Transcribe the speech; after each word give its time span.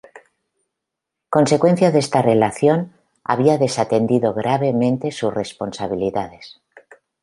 Consecuencia 1.29 1.91
de 1.91 1.99
esta 1.99 2.23
relación, 2.23 2.91
había 3.23 3.59
desatendido 3.59 4.33
gravemente 4.33 5.11
sus 5.11 5.31
responsabilidades. 5.31 6.59